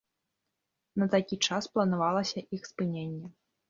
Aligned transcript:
На 1.03 1.09
такі 1.17 1.41
час 1.47 1.63
планавалася 1.77 2.47
іх 2.55 2.61
спыненне. 2.75 3.37